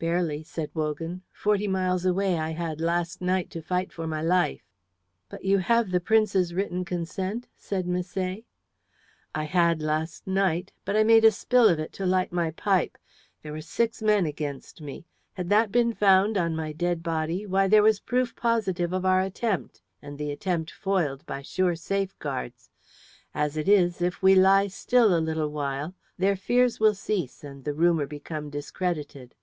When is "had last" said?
2.52-3.20, 9.44-10.26